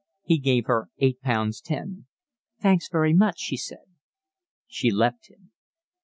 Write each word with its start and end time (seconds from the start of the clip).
He 0.23 0.39
gave 0.39 0.65
her 0.65 0.89
eight 0.97 1.21
pounds 1.21 1.61
ten. 1.61 2.07
"Thanks 2.59 2.89
very 2.89 3.13
much," 3.13 3.37
she 3.39 3.55
said. 3.55 3.85
She 4.67 4.89
left 4.89 5.29
him. 5.29 5.51